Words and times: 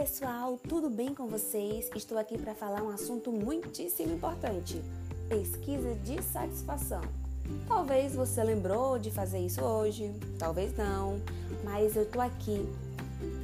pessoal, 0.00 0.58
tudo 0.66 0.88
bem 0.88 1.14
com 1.14 1.26
vocês? 1.26 1.90
Estou 1.94 2.16
aqui 2.16 2.38
para 2.38 2.54
falar 2.54 2.82
um 2.82 2.88
assunto 2.88 3.30
muitíssimo 3.30 4.14
importante: 4.14 4.82
pesquisa 5.28 5.94
de 5.96 6.22
satisfação. 6.22 7.02
Talvez 7.68 8.14
você 8.14 8.42
lembrou 8.42 8.98
de 8.98 9.10
fazer 9.10 9.40
isso 9.40 9.60
hoje, 9.60 10.10
talvez 10.38 10.74
não, 10.74 11.20
mas 11.62 11.96
eu 11.96 12.06
tô 12.06 12.18
aqui 12.18 12.66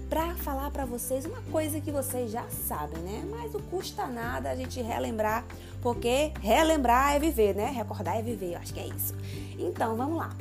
para 0.08 0.34
falar 0.36 0.70
para 0.70 0.86
vocês 0.86 1.26
uma 1.26 1.42
coisa 1.52 1.78
que 1.78 1.90
vocês 1.90 2.30
já 2.30 2.48
sabem, 2.48 3.02
né? 3.02 3.28
Mas 3.30 3.52
não 3.52 3.60
custa 3.60 4.06
nada 4.06 4.50
a 4.50 4.56
gente 4.56 4.80
relembrar, 4.80 5.44
porque 5.82 6.32
relembrar 6.40 7.16
é 7.16 7.18
viver, 7.18 7.54
né? 7.54 7.66
Recordar 7.66 8.16
é 8.16 8.22
viver, 8.22 8.54
eu 8.54 8.58
acho 8.58 8.72
que 8.72 8.80
é 8.80 8.86
isso. 8.86 9.14
Então, 9.58 9.94
vamos 9.94 10.16
lá. 10.16 10.34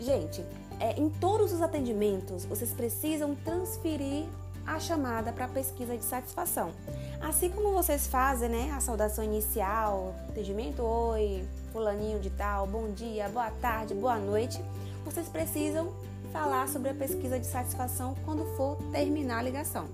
Gente, 0.00 0.42
é, 0.78 0.98
em 0.98 1.10
todos 1.10 1.52
os 1.52 1.60
atendimentos, 1.60 2.46
vocês 2.46 2.72
precisam 2.72 3.34
transferir 3.34 4.24
a 4.66 4.78
chamada 4.78 5.32
para 5.32 5.48
pesquisa 5.48 5.96
de 5.96 6.04
satisfação. 6.04 6.72
Assim 7.20 7.50
como 7.50 7.72
vocês 7.72 8.06
fazem, 8.06 8.48
né, 8.48 8.72
a 8.76 8.80
saudação 8.80 9.24
inicial, 9.24 10.14
atendimento 10.28 10.82
oi, 10.82 11.44
fulaninho 11.72 12.20
de 12.20 12.30
tal, 12.30 12.66
bom 12.66 12.90
dia, 12.90 13.28
boa 13.28 13.50
tarde, 13.50 13.94
boa 13.94 14.16
noite, 14.16 14.62
vocês 15.04 15.28
precisam 15.28 15.92
falar 16.32 16.68
sobre 16.68 16.90
a 16.90 16.94
pesquisa 16.94 17.38
de 17.38 17.46
satisfação 17.46 18.14
quando 18.24 18.44
for 18.56 18.76
terminar 18.92 19.38
a 19.38 19.42
ligação. 19.42 19.88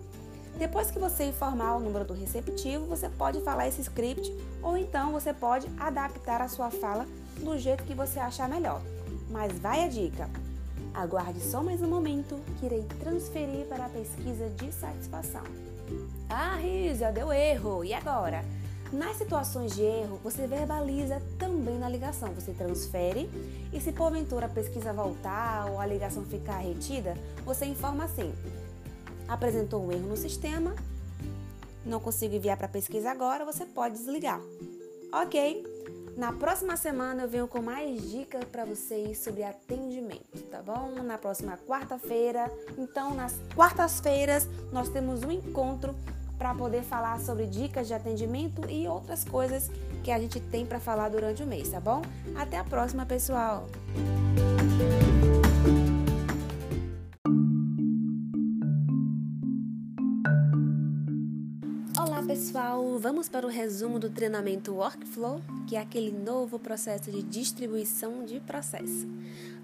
Depois 0.59 0.91
que 0.91 0.99
você 0.99 1.25
informar 1.25 1.77
o 1.77 1.81
número 1.81 2.05
do 2.05 2.15
receptivo, 2.15 2.87
você 2.87 3.09
pode 3.09 3.41
falar 3.43 3.69
esse 3.69 3.83
script 3.83 4.33
ou 4.63 4.77
então 4.77 5.13
você 5.13 5.33
pode 5.33 5.67
adaptar 5.79 6.41
a 6.41 6.49
sua 6.49 6.71
fala 6.71 7.07
do 7.41 7.59
jeito 7.59 7.85
que 7.85 7.95
você 7.95 8.19
achar 8.19 8.49
melhor. 8.49 8.81
Mas 9.31 9.53
vai 9.59 9.85
a 9.85 9.89
dica! 9.89 10.46
Aguarde 10.97 11.43
só 11.43 11.63
mais 11.63 11.83
um 11.83 11.89
momento 11.89 12.41
que 12.59 12.65
irei 12.65 12.83
transferir 12.99 13.67
para 13.67 13.85
a 13.85 13.89
pesquisa 13.91 14.49
de 14.49 14.73
satisfação. 14.73 15.43
Ah, 16.27 16.57
Rízia, 16.57 17.13
deu 17.13 17.31
erro! 17.31 17.85
E 17.85 17.93
agora? 17.93 18.43
Nas 18.91 19.19
situações 19.19 19.75
de 19.75 19.83
erro, 19.83 20.19
você 20.25 20.47
verbaliza 20.47 21.21
também 21.39 21.79
na 21.79 21.87
ligação. 21.87 22.33
Você 22.33 22.55
transfere 22.55 23.29
e 23.75 23.79
se 23.79 23.93
porventura 23.93 24.47
a 24.47 24.49
pesquisa 24.49 24.91
voltar 24.91 25.71
ou 25.71 25.79
a 25.79 25.85
ligação 25.85 26.25
ficar 26.25 26.61
retida, 26.61 27.15
você 27.45 27.67
informa 27.67 28.05
assim: 28.05 28.33
apresentou 29.29 29.85
um 29.85 29.93
erro 29.93 30.09
no 30.09 30.17
sistema, 30.17 30.75
não 31.85 32.01
consigo 32.01 32.37
enviar 32.37 32.57
para 32.57 32.69
pesquisa 32.69 33.11
agora, 33.11 33.45
você 33.45 33.67
pode 33.67 33.99
desligar. 33.99 34.41
Ok, 35.13 35.63
na 36.17 36.33
próxima 36.33 36.77
semana 36.77 37.23
eu 37.23 37.29
venho 37.29 37.47
com 37.47 37.61
mais 37.61 38.11
dicas 38.11 38.43
para 38.45 38.65
vocês 38.65 39.19
sobre 39.19 39.43
atendimento, 39.43 40.43
tá 40.51 40.63
bom? 40.63 41.03
Na 41.03 41.19
próxima 41.19 41.59
quarta-feira. 41.67 42.51
Então, 42.79 43.15
nas 43.15 43.35
quartas-feiras 43.55 44.49
nós 44.73 44.89
temos 44.89 45.23
um 45.23 45.31
encontro 45.31 45.95
para 46.39 46.55
poder 46.55 46.83
falar 46.83 47.21
sobre 47.21 47.47
dicas 47.47 47.87
de 47.87 47.95
atendimento 47.95 48.69
e 48.71 48.87
outras 48.89 49.25
coisas 49.25 49.71
que 50.03 50.11
a 50.11 50.19
gente 50.19 50.41
tem 50.41 50.67
para 50.67 50.81
falar 50.81 51.09
durante 51.09 51.43
o 51.43 51.47
mês, 51.47 51.69
tá 51.69 51.81
bom? 51.81 52.03
Até 52.35 52.59
a 52.59 52.65
próxima, 52.65 53.05
pessoal. 53.07 53.67
Pessoal, 62.27 62.99
vamos 62.99 63.29
para 63.29 63.47
o 63.47 63.49
resumo 63.49 64.01
do 64.01 64.11
treinamento 64.11 64.75
Workflow, 64.75 65.41
que 65.65 65.77
é 65.77 65.81
aquele 65.81 66.11
novo 66.11 66.59
processo 66.59 67.09
de 67.09 67.23
distribuição 67.23 68.25
de 68.25 68.41
processo. 68.41 69.07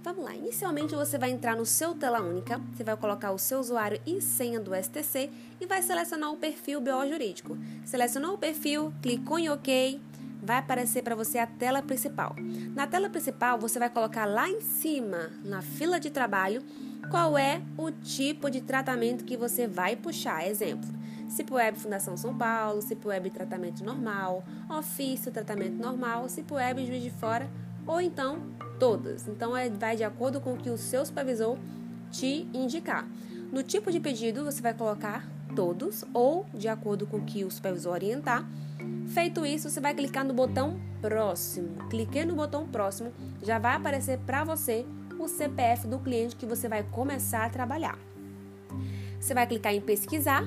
Vamos 0.00 0.24
lá, 0.24 0.36
inicialmente 0.36 0.94
você 0.94 1.19
vai 1.19 1.32
entrar 1.32 1.56
no 1.56 1.66
seu 1.66 1.92
tela 1.92 2.20
única, 2.20 2.60
você 2.72 2.84
vai 2.84 2.96
colocar 2.96 3.32
o 3.32 3.38
seu 3.38 3.58
usuário 3.58 4.00
e 4.06 4.20
senha 4.20 4.60
do 4.60 4.70
STC 4.77 5.28
e 5.60 5.66
vai 5.66 5.82
selecionar 5.82 6.30
o 6.30 6.36
perfil 6.36 6.80
BO 6.80 7.04
jurídico. 7.08 7.58
Selecionou 7.84 8.34
o 8.34 8.38
perfil, 8.38 8.92
clicou 9.03 9.41
em 9.41 9.50
OK, 9.50 10.00
vai 10.41 10.58
aparecer 10.58 11.03
para 11.03 11.16
você 11.16 11.38
a 11.38 11.47
tela 11.48 11.82
principal. 11.82 12.37
Na 12.76 12.87
tela 12.87 13.10
principal, 13.10 13.58
você 13.58 13.81
vai 13.81 13.91
colocar 13.91 14.25
lá 14.25 14.48
em 14.48 14.60
cima, 14.60 15.32
na 15.44 15.62
fila 15.62 15.98
de 15.98 16.10
trabalho, 16.10 16.62
qual 17.10 17.37
é 17.37 17.60
o 17.76 17.91
tipo 17.91 18.48
de 18.48 18.60
tratamento 18.60 19.25
que 19.25 19.37
você 19.37 19.66
vai 19.66 19.97
puxar. 19.97 20.47
Exemplo, 20.47 21.01
CIPWeb 21.32 21.78
Fundação 21.78 22.16
São 22.16 22.37
Paulo, 22.37 22.82
CIPWeb 22.82 23.31
Tratamento 23.31 23.82
Normal, 23.82 24.44
Ofício 24.69 25.32
Tratamento 25.32 25.76
Normal, 25.76 26.28
CIPWeb 26.28 26.87
Juiz 26.87 27.03
de 27.03 27.10
Fora 27.10 27.48
ou 27.87 28.00
então 28.00 28.38
todas. 28.78 29.26
Então 29.26 29.56
é, 29.56 29.69
vai 29.70 29.97
de 29.97 30.04
acordo 30.04 30.41
com 30.41 30.53
o 30.53 30.56
que 30.56 30.70
o 30.70 30.76
seu 30.76 31.04
supervisor 31.04 31.56
te 32.10 32.47
indicar. 32.53 33.09
No 33.50 33.62
tipo 33.62 33.91
de 33.91 33.98
pedido 33.98 34.44
você 34.44 34.60
vai 34.60 34.75
colocar 34.75 35.26
todos 35.56 36.04
ou 36.12 36.47
de 36.53 36.69
acordo 36.69 37.06
com 37.06 37.19
o 37.19 37.25
que 37.25 37.44
o 37.44 37.50
supervisor 37.50 37.93
orientar. 37.93 38.47
Feito 39.09 39.44
isso, 39.44 39.69
você 39.70 39.81
vai 39.81 39.94
clicar 39.94 40.25
no 40.25 40.34
botão 40.34 40.81
próximo. 41.00 41.88
Cliquei 41.88 42.25
no 42.25 42.34
botão 42.34 42.66
próximo, 42.66 43.12
já 43.43 43.59
vai 43.59 43.75
aparecer 43.75 44.19
para 44.19 44.44
você 44.44 44.87
o 45.19 45.28
CPF 45.28 45.87
do 45.87 45.99
cliente 45.99 46.37
que 46.37 46.47
você 46.47 46.69
vai 46.69 46.82
começar 46.82 47.44
a 47.44 47.50
trabalhar. 47.50 47.99
Você 49.20 49.34
vai 49.34 49.47
clicar 49.47 49.72
em 49.72 49.81
pesquisar 49.81 50.44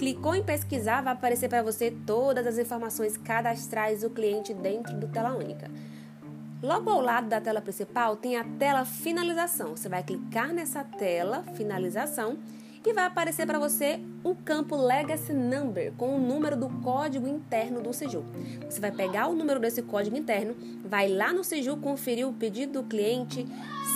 Clicou 0.00 0.34
em 0.34 0.42
pesquisar, 0.42 1.02
vai 1.02 1.12
aparecer 1.12 1.46
para 1.46 1.62
você 1.62 1.90
todas 1.90 2.46
as 2.46 2.56
informações 2.56 3.18
cadastrais 3.18 4.00
do 4.00 4.08
cliente 4.08 4.54
dentro 4.54 4.96
do 4.96 5.06
tela 5.08 5.36
única. 5.36 5.70
Logo 6.62 6.88
ao 6.88 7.02
lado 7.02 7.28
da 7.28 7.38
tela 7.38 7.60
principal 7.60 8.16
tem 8.16 8.34
a 8.34 8.42
tela 8.42 8.86
finalização. 8.86 9.76
Você 9.76 9.90
vai 9.90 10.02
clicar 10.02 10.54
nessa 10.54 10.82
tela 10.82 11.44
finalização 11.52 12.38
e 12.82 12.94
vai 12.94 13.04
aparecer 13.04 13.46
para 13.46 13.58
você 13.58 14.00
o 14.24 14.34
campo 14.34 14.74
Legacy 14.74 15.34
Number 15.34 15.92
com 15.98 16.16
o 16.16 16.18
número 16.18 16.56
do 16.56 16.70
código 16.80 17.28
interno 17.28 17.82
do 17.82 17.92
Siju. 17.92 18.24
Você 18.70 18.80
vai 18.80 18.90
pegar 18.90 19.28
o 19.28 19.34
número 19.34 19.60
desse 19.60 19.82
código 19.82 20.16
interno, 20.16 20.56
vai 20.82 21.08
lá 21.08 21.30
no 21.30 21.44
Siju 21.44 21.76
conferir 21.76 22.26
o 22.26 22.32
pedido 22.32 22.80
do 22.80 22.88
cliente. 22.88 23.46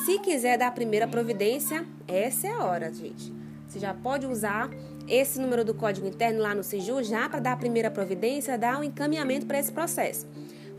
Se 0.04 0.18
quiser 0.18 0.58
dar 0.58 0.66
a 0.66 0.72
primeira 0.72 1.08
providência, 1.08 1.82
essa 2.06 2.46
é 2.46 2.50
a 2.50 2.62
hora, 2.62 2.92
gente. 2.92 3.32
Você 3.66 3.80
já 3.80 3.92
pode 3.92 4.26
usar 4.26 4.70
esse 5.08 5.40
número 5.40 5.64
do 5.64 5.74
código 5.74 6.06
interno 6.06 6.40
lá 6.40 6.54
no 6.54 6.62
SIJU 6.62 7.02
já 7.02 7.28
para 7.28 7.40
dar 7.40 7.52
a 7.52 7.56
primeira 7.56 7.90
providência, 7.90 8.58
dar 8.58 8.78
um 8.78 8.84
encaminhamento 8.84 9.46
para 9.46 9.58
esse 9.58 9.72
processo. 9.72 10.26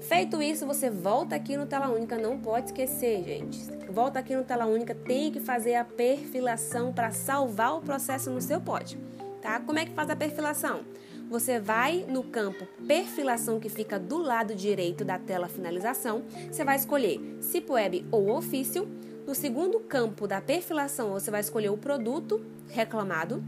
Feito 0.02 0.42
isso, 0.42 0.68
você 0.68 0.90
volta 0.90 1.36
aqui 1.36 1.58
no 1.58 1.66
Tela 1.66 1.90
Única, 1.90 2.18
não 2.18 2.38
pode 2.40 2.68
esquecer, 2.68 3.24
gente. 3.24 3.60
Volta 3.90 4.20
aqui 4.20 4.36
no 4.36 4.44
Tela 4.44 4.66
Única, 4.66 4.94
tem 4.94 5.32
que 5.32 5.40
fazer 5.40 5.76
a 5.76 5.84
perfilação 5.84 6.94
para 6.94 7.12
salvar 7.12 7.76
o 7.78 7.82
processo 7.82 8.30
no 8.30 8.40
seu 8.40 8.62
pod, 8.62 8.98
tá? 9.42 9.60
Como 9.60 9.80
é 9.80 9.86
que 9.86 9.94
faz 9.94 10.10
a 10.10 10.16
perfilação? 10.16 10.82
Você 11.30 11.60
vai 11.60 12.06
no 12.08 12.24
campo 12.24 12.68
perfilação 12.88 13.60
que 13.60 13.68
fica 13.68 13.98
do 13.98 14.20
lado 14.20 14.54
direito 14.54 15.04
da 15.04 15.18
tela 15.18 15.48
finalização, 15.48 16.24
você 16.52 16.64
vai 16.64 16.76
escolher 16.76 17.20
CIPWeb 17.42 18.06
ou 18.12 18.30
ofício. 18.30 18.88
No 19.26 19.34
segundo 19.34 19.80
campo 19.80 20.28
da 20.28 20.40
perfilação, 20.40 21.10
você 21.10 21.32
vai 21.32 21.42
escolher 21.42 21.70
o 21.70 21.78
produto 21.78 22.46
reclamado, 22.70 23.44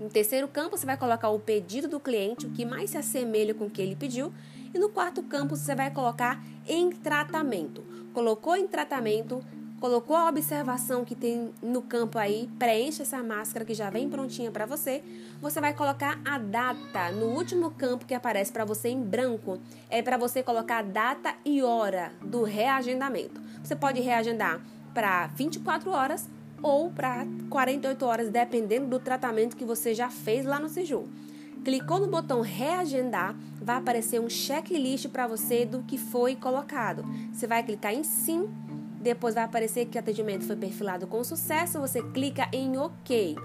no 0.00 0.08
terceiro 0.08 0.46
campo, 0.46 0.76
você 0.76 0.86
vai 0.86 0.96
colocar 0.96 1.28
o 1.28 1.40
pedido 1.40 1.88
do 1.88 1.98
cliente, 1.98 2.46
o 2.46 2.50
que 2.50 2.64
mais 2.64 2.90
se 2.90 2.98
assemelha 2.98 3.52
com 3.52 3.66
o 3.66 3.70
que 3.70 3.82
ele 3.82 3.96
pediu. 3.96 4.32
E 4.72 4.78
no 4.78 4.88
quarto 4.88 5.22
campo, 5.22 5.56
você 5.56 5.74
vai 5.74 5.90
colocar 5.90 6.42
em 6.66 6.90
tratamento. 6.90 7.84
Colocou 8.12 8.54
em 8.54 8.66
tratamento, 8.68 9.42
colocou 9.80 10.14
a 10.14 10.28
observação 10.28 11.04
que 11.04 11.16
tem 11.16 11.52
no 11.60 11.82
campo 11.82 12.16
aí, 12.16 12.48
preenche 12.58 13.02
essa 13.02 13.22
máscara 13.22 13.64
que 13.64 13.74
já 13.74 13.90
vem 13.90 14.08
prontinha 14.08 14.52
para 14.52 14.66
você. 14.66 15.02
Você 15.40 15.60
vai 15.60 15.74
colocar 15.74 16.20
a 16.24 16.38
data 16.38 17.10
no 17.10 17.26
último 17.26 17.70
campo 17.72 18.06
que 18.06 18.14
aparece 18.14 18.52
para 18.52 18.64
você 18.64 18.88
em 18.88 19.02
branco. 19.02 19.58
É 19.90 20.00
para 20.00 20.16
você 20.16 20.44
colocar 20.44 20.78
a 20.78 20.82
data 20.82 21.34
e 21.44 21.60
hora 21.62 22.12
do 22.22 22.44
reagendamento. 22.44 23.40
Você 23.64 23.74
pode 23.74 24.00
reagendar 24.00 24.60
para 24.94 25.26
24 25.28 25.90
horas 25.90 26.28
ou 26.62 26.90
para 26.90 27.26
48 27.48 28.04
horas, 28.04 28.30
dependendo 28.30 28.86
do 28.86 28.98
tratamento 28.98 29.56
que 29.56 29.64
você 29.64 29.94
já 29.94 30.10
fez 30.10 30.44
lá 30.44 30.58
no 30.58 30.68
Siju. 30.68 31.08
Clicou 31.64 31.98
no 31.98 32.06
botão 32.06 32.40
reagendar, 32.40 33.34
vai 33.60 33.76
aparecer 33.76 34.20
um 34.20 34.28
checklist 34.28 35.08
para 35.08 35.26
você 35.26 35.66
do 35.66 35.82
que 35.82 35.98
foi 35.98 36.36
colocado. 36.36 37.04
Você 37.32 37.46
vai 37.46 37.62
clicar 37.62 37.92
em 37.92 38.04
sim, 38.04 38.48
depois 39.00 39.34
vai 39.34 39.44
aparecer 39.44 39.86
que 39.86 39.96
o 39.96 40.00
atendimento 40.00 40.46
foi 40.46 40.56
perfilado 40.56 41.06
com 41.06 41.22
sucesso, 41.22 41.80
você 41.80 42.02
clica 42.02 42.48
em 42.52 42.76
OK. 42.76 43.36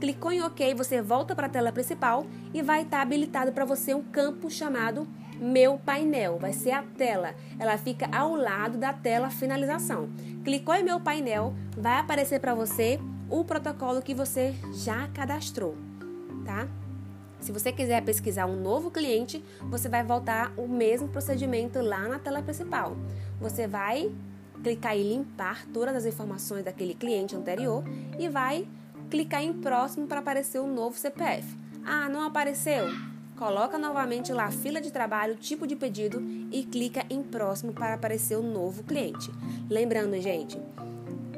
Clicou 0.00 0.32
em 0.32 0.42
OK, 0.42 0.74
você 0.74 1.00
volta 1.00 1.34
para 1.34 1.46
a 1.46 1.50
tela 1.50 1.72
principal 1.72 2.26
e 2.52 2.62
vai 2.62 2.82
estar 2.82 2.98
tá 2.98 3.02
habilitado 3.02 3.52
para 3.52 3.64
você 3.64 3.94
um 3.94 4.02
campo 4.02 4.50
chamado 4.50 5.06
meu 5.42 5.78
painel. 5.78 6.38
Vai 6.38 6.52
ser 6.52 6.70
a 6.70 6.82
tela. 6.82 7.34
Ela 7.58 7.76
fica 7.76 8.08
ao 8.16 8.36
lado 8.36 8.78
da 8.78 8.92
tela 8.92 9.28
finalização. 9.28 10.08
Clicou 10.44 10.74
em 10.74 10.84
meu 10.84 11.00
painel, 11.00 11.52
vai 11.76 11.98
aparecer 11.98 12.40
para 12.40 12.54
você 12.54 13.00
o 13.28 13.44
protocolo 13.44 14.02
que 14.02 14.14
você 14.14 14.54
já 14.74 15.08
cadastrou, 15.08 15.74
tá? 16.44 16.68
Se 17.40 17.50
você 17.50 17.72
quiser 17.72 18.02
pesquisar 18.04 18.46
um 18.46 18.60
novo 18.60 18.90
cliente, 18.90 19.44
você 19.62 19.88
vai 19.88 20.04
voltar 20.04 20.52
o 20.56 20.68
mesmo 20.68 21.08
procedimento 21.08 21.80
lá 21.80 22.06
na 22.06 22.18
tela 22.18 22.42
principal. 22.42 22.96
Você 23.40 23.66
vai 23.66 24.12
clicar 24.62 24.96
em 24.96 25.02
limpar 25.02 25.66
todas 25.72 25.96
as 25.96 26.04
informações 26.04 26.64
daquele 26.64 26.94
cliente 26.94 27.34
anterior 27.34 27.82
e 28.16 28.28
vai 28.28 28.68
clicar 29.10 29.42
em 29.42 29.52
próximo 29.52 30.06
para 30.06 30.20
aparecer 30.20 30.60
o 30.60 30.66
novo 30.68 30.96
CPF. 30.96 31.56
Ah, 31.84 32.08
não 32.08 32.22
apareceu? 32.22 33.11
Coloca 33.42 33.76
novamente 33.76 34.32
lá 34.32 34.52
fila 34.52 34.80
de 34.80 34.92
trabalho, 34.92 35.34
tipo 35.34 35.66
de 35.66 35.74
pedido 35.74 36.22
e 36.52 36.62
clica 36.62 37.04
em 37.10 37.24
próximo 37.24 37.72
para 37.72 37.94
aparecer 37.94 38.36
o 38.36 38.42
novo 38.42 38.84
cliente. 38.84 39.32
Lembrando, 39.68 40.16
gente, 40.20 40.62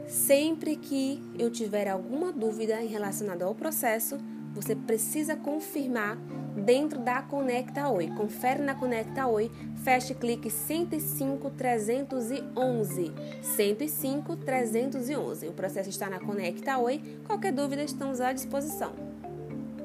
sempre 0.06 0.76
que 0.76 1.18
eu 1.38 1.50
tiver 1.50 1.88
alguma 1.88 2.30
dúvida 2.30 2.76
relacionada 2.76 3.46
ao 3.46 3.54
processo, 3.54 4.18
você 4.54 4.76
precisa 4.76 5.34
confirmar 5.34 6.18
dentro 6.54 7.00
da 7.00 7.22
Conecta 7.22 7.88
Oi. 7.88 8.08
Confere 8.08 8.62
na 8.62 8.74
Conecta 8.74 9.26
Oi, 9.26 9.50
feche 9.82 10.12
clique 10.12 10.50
105 10.50 11.48
311. 11.52 13.12
105 13.40 14.36
311. 14.36 15.48
O 15.48 15.52
processo 15.52 15.88
está 15.88 16.10
na 16.10 16.20
Conecta 16.20 16.76
Oi. 16.76 17.00
Qualquer 17.26 17.54
dúvida, 17.54 17.82
estamos 17.82 18.20
à 18.20 18.30
disposição. 18.34 18.92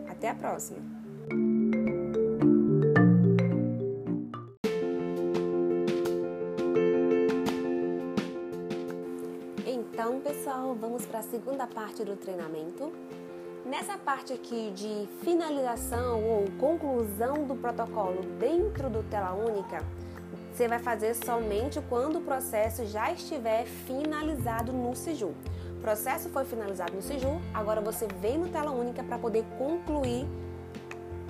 Até 0.10 0.28
a 0.28 0.36
próxima. 0.36 0.80
Pessoal, 10.50 10.74
vamos 10.74 11.06
para 11.06 11.20
a 11.20 11.22
segunda 11.22 11.68
parte 11.68 12.04
do 12.04 12.16
treinamento. 12.16 12.92
Nessa 13.64 14.00
parte 14.00 14.34
aqui 14.34 14.72
de 14.72 15.08
finalização 15.24 16.24
ou 16.24 16.46
conclusão 16.60 17.46
do 17.46 17.56
protocolo 17.56 18.24
dentro 18.40 18.90
do 18.90 19.04
tela 19.04 19.32
única, 19.34 19.84
você 20.52 20.68
vai 20.68 20.80
fazer 20.80 21.14
somente 21.14 21.80
quando 21.88 22.18
o 22.18 22.22
processo 22.22 22.84
já 22.88 23.12
estiver 23.12 23.66
finalizado 23.66 24.74
no 24.74 24.96
Siju. 24.96 25.36
O 25.78 25.82
processo 25.82 26.30
foi 26.30 26.46
finalizado 26.46 26.94
no 26.94 27.02
Siju, 27.04 27.40
agora 27.54 27.80
você 27.80 28.08
vem 28.20 28.40
no 28.40 28.50
tela 28.50 28.72
única 28.72 29.04
para 29.04 29.20
poder 29.20 29.46
concluir 29.56 30.26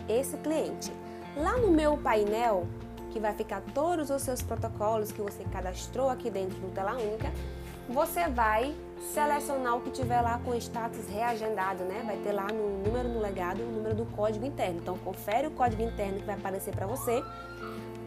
esse 0.07 0.37
cliente. 0.37 0.93
Lá 1.35 1.57
no 1.57 1.69
meu 1.69 1.97
painel, 1.97 2.65
que 3.11 3.19
vai 3.19 3.33
ficar 3.33 3.61
todos 3.73 4.09
os 4.11 4.21
seus 4.21 4.41
protocolos 4.41 5.11
que 5.11 5.21
você 5.21 5.43
cadastrou 5.51 6.09
aqui 6.09 6.29
dentro 6.29 6.57
do 6.59 6.71
tela 6.71 6.93
única, 6.93 7.33
você 7.89 8.27
vai 8.27 8.75
selecionar 9.13 9.75
o 9.75 9.81
que 9.81 9.89
tiver 9.89 10.21
lá 10.21 10.39
com 10.45 10.53
status 10.55 11.07
reagendado, 11.07 11.83
né? 11.83 12.03
Vai 12.05 12.17
ter 12.17 12.31
lá 12.31 12.47
no 12.47 12.83
número 12.83 13.09
no 13.09 13.19
legado 13.19 13.61
o 13.61 13.71
número 13.71 13.95
do 13.95 14.05
código 14.05 14.45
interno. 14.45 14.79
Então, 14.79 14.97
confere 14.99 15.47
o 15.47 15.51
código 15.51 15.81
interno 15.81 16.19
que 16.19 16.25
vai 16.25 16.35
aparecer 16.35 16.75
para 16.75 16.85
você. 16.85 17.23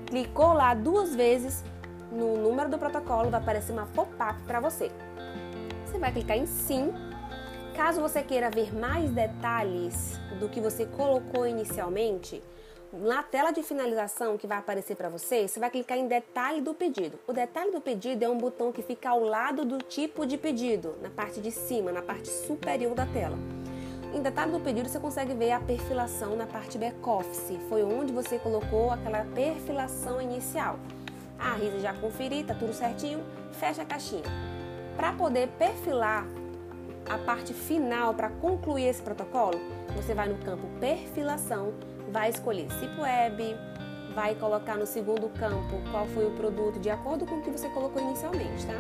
Clicou 0.06 0.52
lá 0.52 0.72
duas 0.74 1.14
vezes 1.14 1.64
no 2.12 2.36
número 2.36 2.70
do 2.70 2.78
protocolo, 2.78 3.30
vai 3.30 3.40
aparecer 3.40 3.72
uma 3.72 3.86
pop-up 3.86 4.40
para 4.46 4.60
você. 4.60 4.90
Você 5.86 5.98
vai 5.98 6.12
clicar 6.12 6.36
em 6.36 6.46
sim. 6.46 6.92
Caso 7.74 8.00
você 8.00 8.22
queira 8.22 8.50
ver 8.50 8.74
mais 8.74 9.10
detalhes 9.10 10.20
do 10.38 10.48
que 10.48 10.60
você 10.60 10.84
colocou 10.84 11.46
inicialmente, 11.46 12.42
na 12.92 13.22
tela 13.22 13.50
de 13.52 13.62
finalização 13.62 14.36
que 14.36 14.46
vai 14.46 14.58
aparecer 14.58 14.94
para 14.96 15.08
você, 15.08 15.48
você 15.48 15.58
vai 15.58 15.70
clicar 15.70 15.96
em 15.96 16.06
detalhe 16.06 16.60
do 16.60 16.74
pedido. 16.74 17.18
O 17.26 17.32
detalhe 17.32 17.70
do 17.70 17.80
pedido 17.80 18.22
é 18.22 18.28
um 18.28 18.36
botão 18.36 18.70
que 18.70 18.82
fica 18.82 19.08
ao 19.08 19.24
lado 19.24 19.64
do 19.64 19.78
tipo 19.78 20.26
de 20.26 20.36
pedido, 20.36 20.94
na 21.00 21.08
parte 21.08 21.40
de 21.40 21.50
cima, 21.50 21.90
na 21.90 22.02
parte 22.02 22.28
superior 22.28 22.94
da 22.94 23.06
tela. 23.06 23.38
Em 24.14 24.20
detalhe 24.20 24.52
do 24.52 24.60
pedido, 24.60 24.90
você 24.90 25.00
consegue 25.00 25.32
ver 25.32 25.52
a 25.52 25.60
perfilação 25.60 26.36
na 26.36 26.46
parte 26.46 26.76
back-office. 26.76 27.58
Foi 27.70 27.82
onde 27.82 28.12
você 28.12 28.38
colocou 28.38 28.90
aquela 28.90 29.24
perfilação 29.24 30.20
inicial. 30.20 30.78
Ah, 31.38 31.54
Risa, 31.54 31.80
já 31.80 31.94
conferi, 31.94 32.44
tá 32.44 32.54
tudo 32.54 32.74
certinho. 32.74 33.24
Fecha 33.52 33.80
a 33.80 33.86
caixinha. 33.86 34.22
Para 34.96 35.14
poder 35.14 35.48
perfilar 35.58 36.26
a 37.08 37.16
parte 37.16 37.54
final, 37.54 38.12
para 38.12 38.28
concluir 38.28 38.84
esse 38.84 39.00
protocolo, 39.00 39.58
você 39.96 40.12
vai 40.12 40.28
no 40.28 40.36
campo 40.44 40.66
perfilação 40.78 41.72
vai 42.12 42.28
escolher 42.28 42.70
CIP 42.70 43.00
Web, 43.00 43.56
vai 44.14 44.34
colocar 44.34 44.76
no 44.76 44.86
segundo 44.86 45.28
campo 45.30 45.80
qual 45.90 46.06
foi 46.08 46.26
o 46.26 46.30
produto 46.32 46.78
de 46.78 46.90
acordo 46.90 47.24
com 47.24 47.36
o 47.36 47.42
que 47.42 47.50
você 47.50 47.68
colocou 47.70 48.02
inicialmente, 48.02 48.66
tá? 48.66 48.76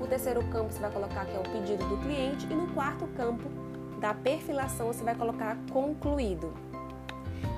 O 0.00 0.06
terceiro 0.06 0.42
campo 0.44 0.72
você 0.72 0.78
vai 0.78 0.90
colocar 0.90 1.26
que 1.26 1.36
é 1.36 1.40
o 1.40 1.42
pedido 1.42 1.84
do 1.84 1.96
cliente 1.98 2.46
e 2.48 2.54
no 2.54 2.68
quarto 2.68 3.06
campo 3.16 3.48
da 3.98 4.14
perfilação 4.14 4.86
você 4.86 5.02
vai 5.02 5.16
colocar 5.16 5.58
concluído. 5.72 6.54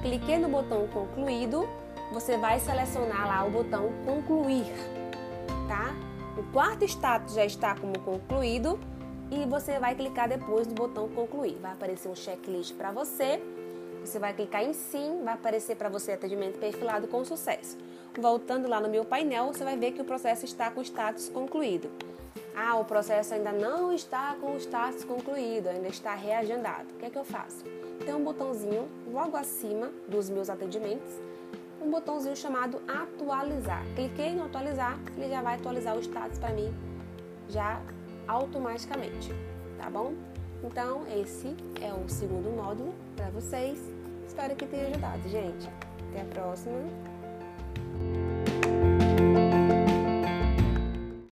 Cliquei 0.00 0.38
no 0.38 0.48
botão 0.48 0.88
concluído, 0.88 1.68
você 2.10 2.38
vai 2.38 2.58
selecionar 2.58 3.28
lá 3.28 3.44
o 3.44 3.50
botão 3.50 3.92
concluir, 4.06 4.64
tá? 5.68 5.94
O 6.38 6.42
quarto 6.50 6.86
status 6.86 7.34
já 7.34 7.44
está 7.44 7.74
como 7.74 7.98
concluído 7.98 8.80
e 9.30 9.44
você 9.44 9.78
vai 9.78 9.94
clicar 9.94 10.26
depois 10.26 10.66
no 10.66 10.72
botão 10.74 11.06
concluir. 11.08 11.58
Vai 11.60 11.72
aparecer 11.72 12.08
um 12.08 12.16
checklist 12.16 12.74
para 12.74 12.90
você 12.90 13.42
você 14.04 14.18
vai 14.18 14.32
clicar 14.32 14.62
em 14.62 14.72
sim, 14.72 15.20
vai 15.22 15.34
aparecer 15.34 15.76
para 15.76 15.88
você 15.88 16.12
atendimento 16.12 16.58
perfilado 16.58 17.06
com 17.08 17.24
sucesso. 17.24 17.76
Voltando 18.18 18.68
lá 18.68 18.80
no 18.80 18.88
meu 18.88 19.04
painel, 19.04 19.46
você 19.46 19.64
vai 19.64 19.76
ver 19.76 19.92
que 19.92 20.02
o 20.02 20.04
processo 20.04 20.44
está 20.44 20.70
com 20.70 20.82
status 20.82 21.28
concluído. 21.28 21.90
Ah, 22.54 22.76
o 22.76 22.84
processo 22.84 23.34
ainda 23.34 23.52
não 23.52 23.92
está 23.92 24.36
com 24.40 24.54
o 24.54 24.56
status 24.56 25.04
concluído, 25.04 25.68
ainda 25.68 25.88
está 25.88 26.14
reagendado. 26.14 26.88
O 26.94 26.98
que 26.98 27.06
é 27.06 27.10
que 27.10 27.18
eu 27.18 27.24
faço? 27.24 27.64
Tem 28.04 28.14
um 28.14 28.24
botãozinho 28.24 28.88
logo 29.12 29.36
acima 29.36 29.90
dos 30.08 30.28
meus 30.28 30.50
atendimentos, 30.50 31.12
um 31.80 31.90
botãozinho 31.90 32.36
chamado 32.36 32.82
atualizar. 32.86 33.84
Cliquei 33.94 34.34
no 34.34 34.44
atualizar, 34.44 34.98
ele 35.16 35.28
já 35.28 35.42
vai 35.42 35.56
atualizar 35.56 35.96
o 35.96 36.00
status 36.00 36.38
para 36.38 36.52
mim 36.52 36.72
já 37.48 37.80
automaticamente, 38.26 39.32
tá 39.78 39.90
bom? 39.90 40.14
Então, 40.62 41.06
esse 41.08 41.56
é 41.80 41.92
o 41.92 42.08
segundo 42.08 42.50
módulo 42.50 42.94
para 43.20 43.30
vocês. 43.30 43.78
Espero 44.26 44.56
que 44.56 44.66
tenha 44.66 44.86
ajudado, 44.86 45.28
gente. 45.28 45.68
Até 46.08 46.22
a 46.22 46.24
próxima. 46.24 47.09